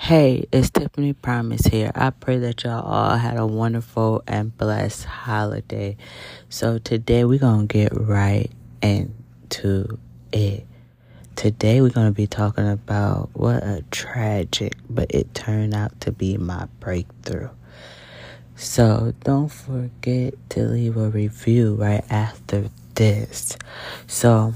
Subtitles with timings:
[0.00, 1.90] Hey, it's Tiffany Promise here.
[1.92, 5.96] I pray that y'all all had a wonderful and blessed holiday.
[6.48, 8.48] So today we're going to get right
[8.80, 9.98] into
[10.32, 10.64] it.
[11.34, 16.12] Today we're going to be talking about what a tragic, but it turned out to
[16.12, 17.50] be my breakthrough.
[18.54, 23.58] So don't forget to leave a review right after this.
[24.06, 24.54] So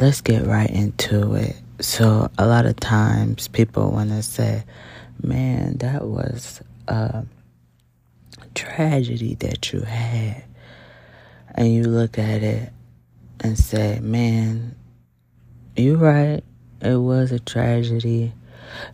[0.00, 1.56] let's get right into it.
[1.80, 4.64] So a lot of times people want to say,
[5.22, 7.24] man, that was a
[8.56, 10.42] tragedy that you had.
[11.54, 12.72] And you look at it
[13.38, 14.74] and say, man,
[15.76, 16.42] you're right.
[16.80, 18.32] It was a tragedy.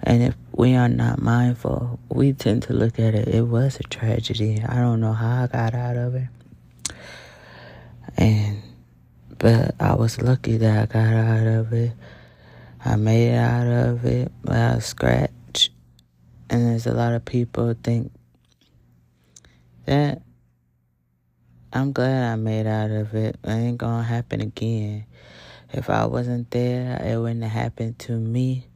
[0.02, 3.82] And if we are not mindful, we tend to look at it, it was a
[3.85, 4.62] tragedy.
[4.66, 6.29] I don't know how I got out of it.
[8.19, 8.62] And,
[9.38, 11.93] but I was lucky that I got out of it
[12.87, 15.70] I made it out of it without scratch.
[16.51, 18.13] And there's a lot of people think
[19.87, 20.21] that
[21.73, 23.37] I'm glad I made out of it.
[23.43, 25.07] It ain't gonna happen again.
[25.73, 28.66] If I wasn't there, it wouldn't have happened to me.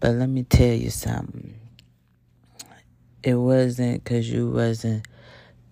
[0.00, 1.54] But let me tell you something.
[3.22, 5.06] It wasn't because you wasn't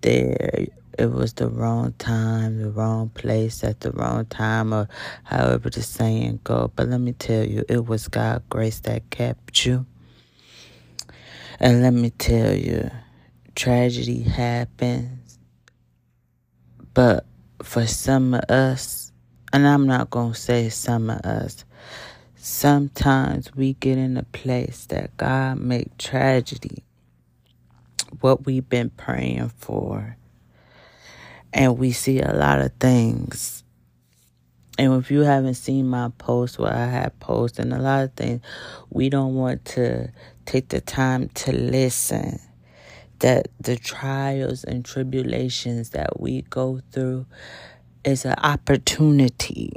[0.03, 0.67] there
[0.99, 4.89] it was the wrong time, the wrong place at the wrong time, or
[5.23, 6.73] however the saying go.
[6.75, 9.87] But let me tell you, it was God' grace that kept you.
[11.61, 12.91] And let me tell you,
[13.55, 15.39] tragedy happens.
[16.95, 17.27] But
[17.63, 19.13] for some of us,
[19.53, 21.65] and I'm not going to say some of us,
[22.35, 26.83] sometimes we get in a place that God make tragedy
[28.21, 30.17] what we've been praying for
[31.53, 33.65] and we see a lot of things.
[34.79, 38.13] And if you haven't seen my post, what I have posted, and a lot of
[38.15, 38.43] things,
[38.91, 40.13] we don't want to
[40.47, 42.41] take the time to listen.
[43.19, 47.27] That the trials and tribulations that we go through
[48.05, 49.73] is an opportunity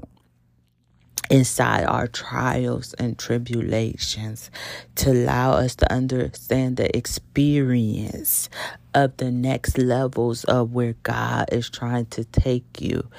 [1.32, 4.52] inside our trials and tribulations
[4.96, 8.50] to allow us to understand the experience
[8.94, 13.09] of the next levels of where God is trying to take you.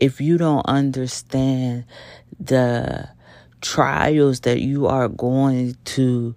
[0.00, 1.84] If you don't understand
[2.38, 3.08] the
[3.60, 6.34] trials that you are going to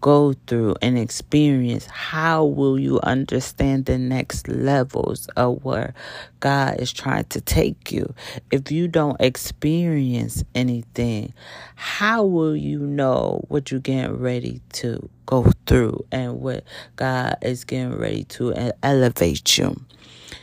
[0.00, 5.94] go through and experience, how will you understand the next levels of where
[6.40, 8.14] God is trying to take you?
[8.50, 11.34] If you don't experience anything,
[11.74, 16.64] how will you know what you're getting ready to go through and what
[16.96, 19.76] God is getting ready to elevate you?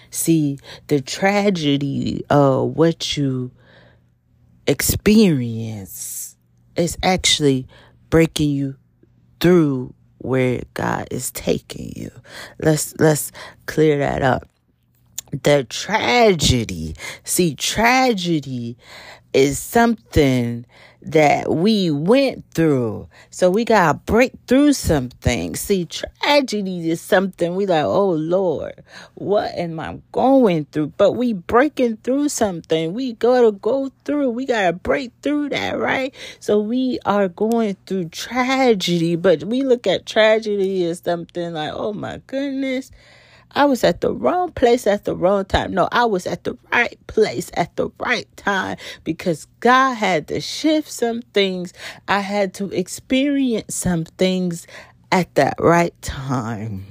[0.10, 3.52] See, the tragedy of what you
[4.68, 6.36] experience
[6.76, 7.68] is actually
[8.10, 8.76] breaking you
[9.44, 12.10] through where God is taking you.
[12.60, 13.30] Let's let's
[13.66, 14.48] clear that up.
[15.42, 18.78] The tragedy, see tragedy
[19.34, 20.64] is something
[21.02, 23.10] that we went through.
[23.32, 25.56] So we got to break through something.
[25.56, 28.84] See, tragedy is something we like, oh Lord,
[29.16, 30.94] what am I going through?
[30.98, 32.94] But we breaking through something.
[32.94, 34.30] We got to go through.
[34.30, 36.14] We got to break through that, right?
[36.40, 41.92] So we are going through tragedy, but we look at tragedy as something like, oh
[41.92, 42.92] my goodness
[43.56, 45.74] I was at the wrong place at the wrong time.
[45.74, 50.42] No, I was at the right place at the right time because God had to
[50.42, 51.74] shift some things.
[52.08, 54.66] I had to experience some things
[55.12, 56.86] at that right time.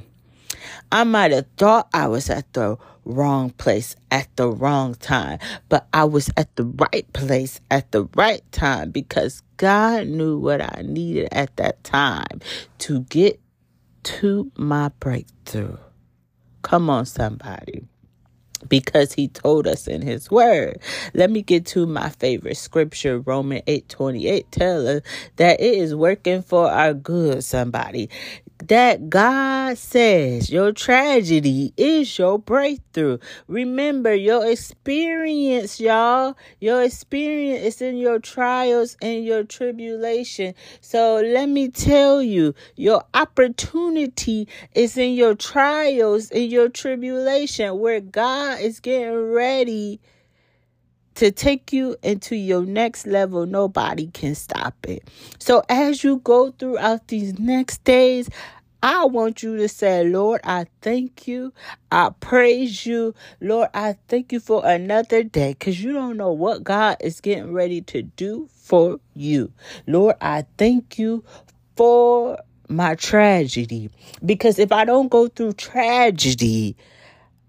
[0.93, 5.89] I might have thought I was at the wrong place at the wrong time, but
[5.93, 10.83] I was at the right place at the right time because God knew what I
[10.83, 12.41] needed at that time
[12.79, 13.41] to get
[14.05, 15.79] to my breakthrough.
[16.63, 17.85] Come on, somebody.
[18.69, 20.81] Because he told us in his word.
[21.15, 24.51] Let me get to my favorite scripture, Romans 8 28.
[24.53, 25.03] Tell us
[25.37, 28.11] that it is working for our good, somebody
[28.69, 33.19] that God says your tragedy is your breakthrough.
[33.49, 36.37] Remember your experience, y'all.
[36.61, 40.55] Your experience is in your trials and your tribulation.
[40.81, 48.01] So let me tell you, your opportunity is in your trials and your tribulation where
[48.01, 50.01] God is getting ready
[51.17, 53.47] to take you into your next level.
[53.47, 55.09] Nobody can stop it.
[55.39, 58.29] So as you go throughout these next days,
[58.83, 61.53] I want you to say, Lord, I thank you.
[61.93, 63.15] I praise you.
[63.41, 67.53] Lord, I thank you for another day because you don't know what God is getting
[67.53, 69.53] ready to do for you.
[69.87, 71.25] Lord, I thank you
[71.77, 72.39] for
[72.69, 73.91] my tragedy.
[74.25, 76.77] Because if I don't go through tragedy,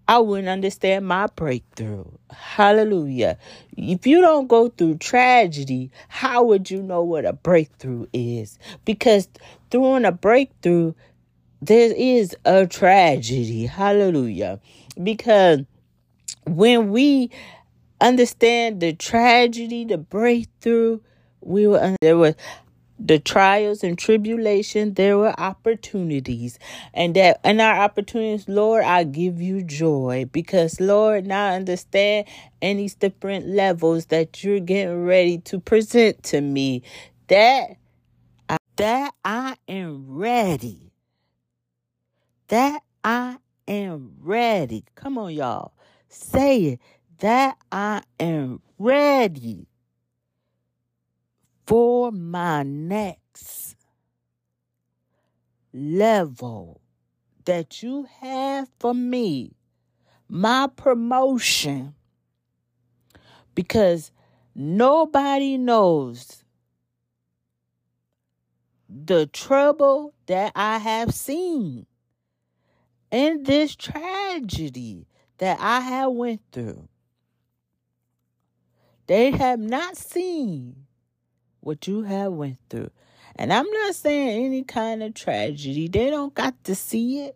[0.07, 2.05] I wouldn't understand my breakthrough.
[2.31, 3.37] Hallelujah.
[3.77, 8.59] If you don't go through tragedy, how would you know what a breakthrough is?
[8.83, 9.29] Because
[9.71, 10.93] through a breakthrough,
[11.61, 13.65] there is a tragedy.
[13.65, 14.59] Hallelujah.
[15.01, 15.61] Because
[16.45, 17.31] when we
[18.01, 20.99] understand the tragedy, the breakthrough,
[21.41, 22.35] we will there was
[23.05, 26.57] the trials and tribulation there were opportunities.
[26.93, 32.27] And that and our opportunities lord i give you joy because lord now I understand
[32.61, 36.83] any different levels that you're getting ready to present to me.
[37.27, 37.75] That
[38.47, 40.93] I, that i am ready.
[42.47, 44.85] That i am ready.
[44.95, 45.73] Come on y'all.
[46.07, 46.79] Say it.
[47.19, 49.67] That i am ready
[51.65, 53.75] for my next
[55.73, 56.81] level
[57.45, 59.55] that you have for me,
[60.29, 61.95] my promotion,
[63.55, 64.11] because
[64.55, 66.43] nobody knows
[68.89, 71.85] the trouble that I have seen
[73.11, 75.07] in this tragedy
[75.37, 76.87] that I have went through.
[79.07, 80.85] They have not seen
[81.63, 82.91] what you have went through.
[83.35, 85.87] And I'm not saying any kind of tragedy.
[85.87, 87.35] They don't got to see it.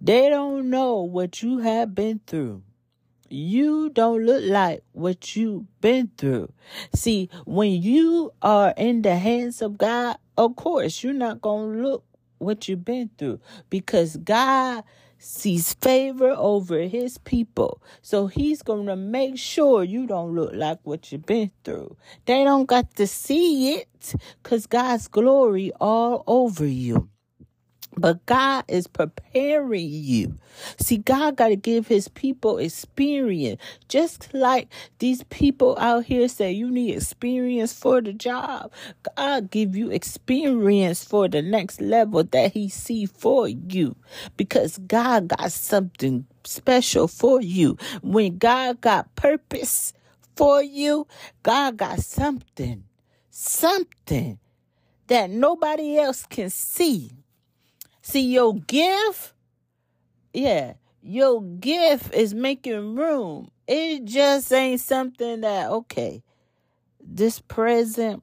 [0.00, 2.62] They don't know what you have been through.
[3.28, 6.50] You don't look like what you've been through.
[6.94, 11.82] See, when you are in the hands of God, of course, you're not going to
[11.82, 12.04] look
[12.38, 14.84] what you've been through because God
[15.18, 17.82] sees favor over his people.
[18.02, 21.96] So he's going to make sure you don't look like what you've been through.
[22.26, 27.08] They don't got to see it because God's glory all over you.
[27.98, 30.36] But God is preparing you.
[30.78, 33.60] See, God got to give his people experience.
[33.88, 34.68] Just like
[34.98, 38.72] these people out here say you need experience for the job.
[39.16, 43.96] God give you experience for the next level that he see for you.
[44.36, 47.76] Because God got something special for you.
[48.02, 49.92] When God got purpose
[50.36, 51.06] for you,
[51.42, 52.84] God got something,
[53.30, 54.38] something
[55.08, 57.10] that nobody else can see.
[58.08, 59.34] See, your gift,
[60.32, 60.72] yeah,
[61.02, 63.50] your gift is making room.
[63.66, 66.22] It just ain't something that, okay,
[67.04, 68.22] this present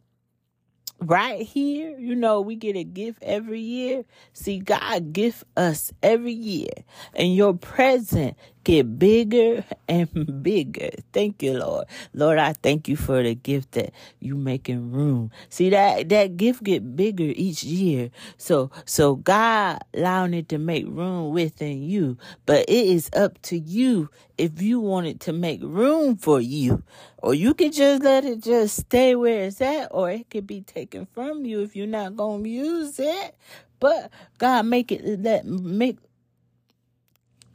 [1.00, 4.06] right here, you know, we get a gift every year.
[4.34, 6.74] See, God gift us every year.
[7.14, 8.36] And your present
[8.66, 10.90] get bigger and bigger.
[11.14, 11.88] Thank you, Lord.
[12.14, 15.32] Lord, I thank you for the gift that you making room.
[15.50, 18.12] See that that gift get bigger each year.
[18.38, 22.18] So so God allowing it to make room within you.
[22.46, 26.84] But it is up to you if you want it to make room for you.
[27.20, 30.62] Or you can just let it just stay where it's at, or it could be
[30.62, 33.36] taken from you if you're not gonna use it.
[33.80, 36.00] But God make it let make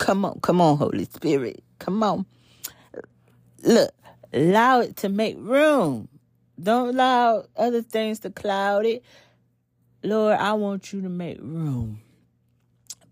[0.00, 1.62] Come on, come on, Holy Spirit.
[1.78, 2.24] Come on.
[3.62, 3.92] Look,
[4.32, 6.08] allow it to make room.
[6.60, 9.04] Don't allow other things to cloud it.
[10.02, 12.00] Lord, I want you to make room.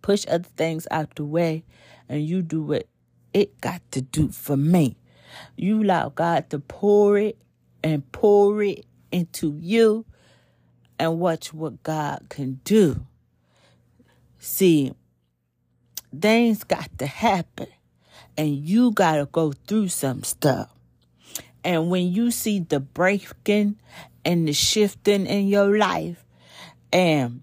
[0.00, 1.62] Push other things out the way
[2.08, 2.88] and you do what
[3.34, 4.96] it got to do for me.
[5.56, 7.36] You allow God to pour it
[7.84, 10.06] and pour it into you
[10.98, 13.04] and watch what God can do.
[14.38, 14.94] See,
[16.18, 17.68] things got to happen
[18.36, 20.70] and you got to go through some stuff.
[21.64, 23.76] And when you see the breaking
[24.24, 26.24] and the shifting in your life
[26.92, 27.42] and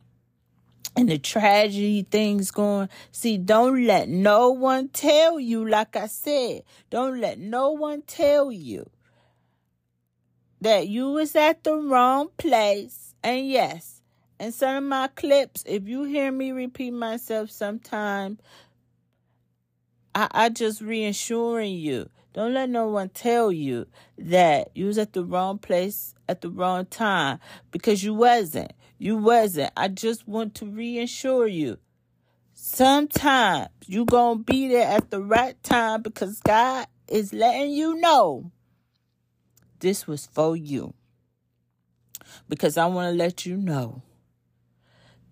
[0.98, 6.63] and the tragedy things going, see, don't let no one tell you, like I said,
[6.89, 8.89] don't let no one tell you
[10.62, 13.13] that you was at the wrong place.
[13.22, 13.95] And yes,
[14.39, 18.38] in some of my clips, if you hear me repeat myself sometime,
[20.13, 22.10] I, I just reassuring you.
[22.34, 23.88] Don't let no one tell you
[24.18, 27.39] that you was at the wrong place at the wrong time
[27.72, 28.74] because you wasn't.
[28.98, 29.72] You wasn't.
[29.77, 31.77] I just want to reassure you.
[32.54, 38.51] Sometimes you to be there at the right time because God is letting you know
[39.80, 40.94] this was for you.
[42.50, 44.01] Because I want to let you know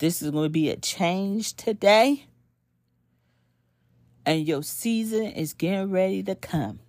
[0.04, 2.26] this is going to be a change today.
[4.26, 6.82] And your season is getting ready to come.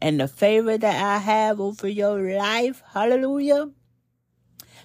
[0.00, 3.68] And the favor that I have over your life, hallelujah,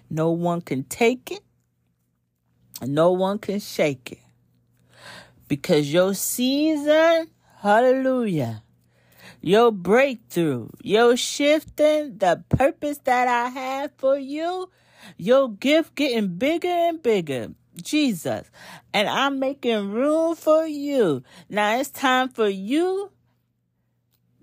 [0.10, 1.40] no one can take it.
[2.82, 4.20] No one can shake it.
[5.48, 7.28] Because your season,
[7.62, 8.62] hallelujah,
[9.40, 14.70] your breakthrough, your shifting, the purpose that I have for you,
[15.18, 17.50] your gift getting bigger and bigger.
[17.82, 18.50] Jesus.
[18.94, 21.24] And I'm making room for you.
[21.50, 23.12] Now it's time for you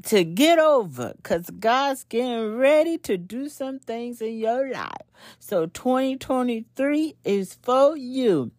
[0.05, 5.07] to get over because God's getting ready to do some things in your life.
[5.39, 8.51] So 2023 is for you.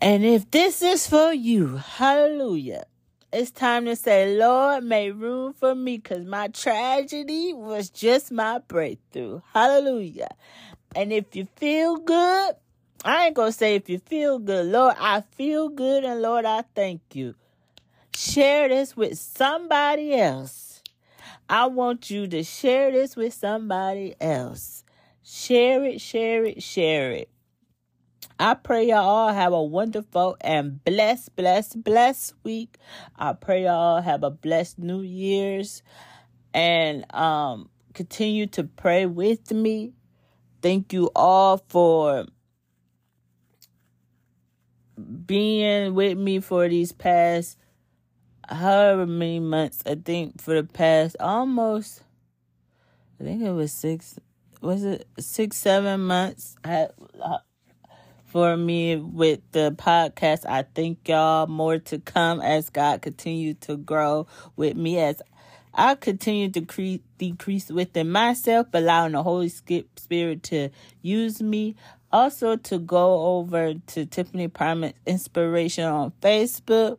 [0.00, 2.84] And if this is for you, hallelujah.
[3.30, 8.58] It's time to say, Lord, make room for me because my tragedy was just my
[8.58, 9.42] breakthrough.
[9.52, 10.30] Hallelujah.
[10.96, 12.54] And if you feel good,
[13.04, 14.66] I ain't going to say if you feel good.
[14.66, 17.34] Lord, I feel good and Lord, I thank you.
[18.14, 20.82] Share this with somebody else.
[21.50, 24.84] I want you to share this with somebody else.
[25.22, 27.28] Share it, share it, share it.
[28.38, 32.76] I pray y'all all have a wonderful and blessed, blessed, blessed week.
[33.16, 35.82] I pray y'all all have a blessed New Year's
[36.54, 39.92] and um continue to pray with me.
[40.62, 42.26] Thank you all for
[45.26, 47.58] being with me for these past
[48.48, 49.82] however many months.
[49.84, 52.02] I think for the past almost
[53.20, 54.18] I think it was six
[54.60, 56.56] was it six, seven months.
[56.64, 56.88] I,
[58.28, 60.44] for me with the podcast.
[60.46, 65.22] I thank y'all more to come as God continue to grow with me as
[65.72, 70.70] I continue to cre- decrease within myself, allowing the Holy Spirit to
[71.00, 71.76] use me.
[72.10, 76.98] Also to go over to Tiffany Parment Inspiration on Facebook.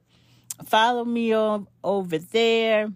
[0.65, 2.91] Follow me on over there.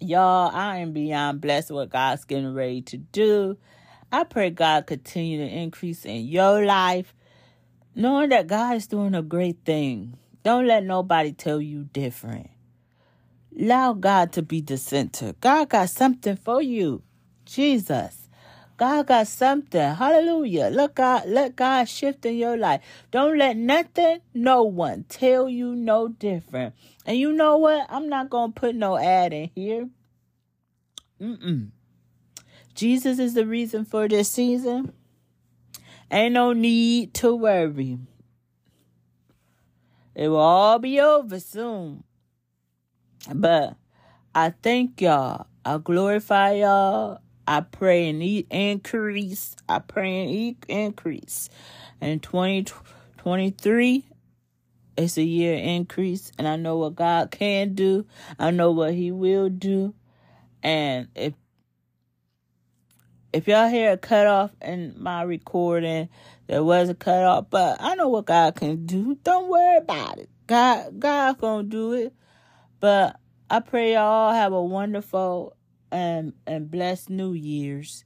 [0.00, 3.56] Y'all, I am beyond blessed what God's getting ready to do.
[4.10, 7.14] I pray God continue to increase in your life
[7.94, 10.18] knowing that God is doing a great thing.
[10.42, 12.50] Don't let nobody tell you different.
[13.58, 15.34] Allow God to be the center.
[15.40, 17.02] God got something for you.
[17.44, 18.28] Jesus.
[18.76, 19.94] God got something.
[19.94, 20.68] Hallelujah.
[20.70, 22.80] Let God, let God shift in your life.
[23.12, 26.74] Don't let nothing, no one tell you no different.
[27.06, 27.86] And you know what?
[27.88, 29.88] I'm not going to put no ad in here.
[31.20, 31.70] Mm-mm.
[32.74, 34.92] Jesus is the reason for this season.
[36.10, 37.98] Ain't no need to worry.
[40.14, 42.04] It will all be over soon.
[43.32, 43.76] But
[44.34, 45.46] I thank y'all.
[45.64, 47.20] I glorify y'all.
[47.46, 49.56] I pray and increase.
[49.68, 51.48] I pray and increase.
[52.00, 54.04] And 2023
[54.96, 56.30] it's a year increase.
[56.38, 58.06] And I know what God can do.
[58.38, 59.94] I know what He will do.
[60.62, 61.34] And if
[63.34, 66.08] if y'all hear a cut off in my recording,
[66.46, 69.18] there was a cut off, but I know what God can do.
[69.24, 70.30] Don't worry about it.
[70.46, 72.14] God, God gonna do it.
[72.78, 73.18] But
[73.50, 75.56] I pray y'all have a wonderful
[75.90, 78.04] and and blessed New Year's.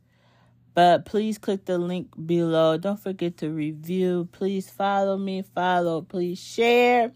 [0.72, 2.78] But please click the link below.
[2.78, 4.30] Don't forget to review.
[4.32, 5.42] Please follow me.
[5.42, 6.00] Follow.
[6.00, 7.12] Please share.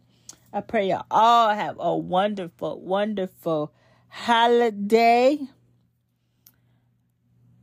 [0.52, 3.72] I pray you all have a wonderful, wonderful
[4.08, 5.38] holiday.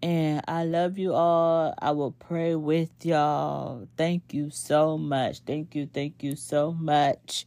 [0.02, 1.74] And I love you all.
[1.82, 3.88] I will pray with y'all.
[3.98, 5.40] Thank you so much.
[5.40, 5.88] Thank you.
[5.92, 7.46] Thank you so much.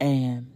[0.00, 0.52] And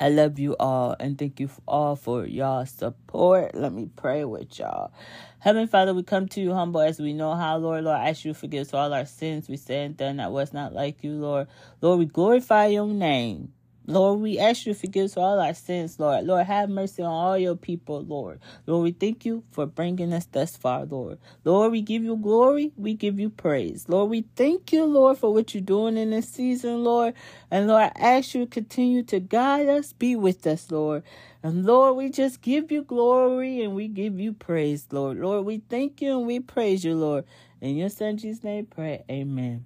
[0.00, 3.54] I love you all and thank you all for y'all support.
[3.54, 4.92] Let me pray with y'all.
[5.40, 7.84] Heavenly Father, we come to you humble as we know how, Lord.
[7.84, 10.16] Lord, I ask you to forgive us for all our sins we said and done
[10.18, 11.48] that was not like you, Lord.
[11.80, 13.52] Lord, we glorify your name.
[13.88, 16.26] Lord, we ask you to forgive us for all our sins, Lord.
[16.26, 18.38] Lord, have mercy on all your people, Lord.
[18.66, 21.18] Lord, we thank you for bringing us thus far, Lord.
[21.42, 22.70] Lord, we give you glory.
[22.76, 23.88] We give you praise.
[23.88, 27.14] Lord, we thank you, Lord, for what you're doing in this season, Lord.
[27.50, 31.02] And Lord, I ask you to continue to guide us, be with us, Lord.
[31.42, 35.18] And Lord, we just give you glory and we give you praise, Lord.
[35.18, 37.24] Lord, we thank you and we praise you, Lord.
[37.62, 39.02] In your son Jesus' name, pray.
[39.10, 39.64] Amen.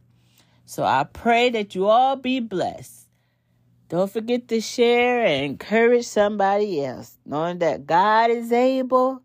[0.64, 3.01] So I pray that you all be blessed.
[3.92, 9.20] Don't forget to share and encourage somebody else, knowing that God is able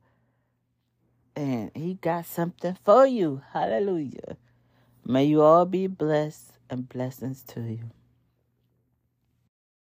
[1.37, 3.41] and He got something for you.
[3.53, 4.35] Hallelujah.
[5.05, 7.91] May you all be blessed and blessings to you.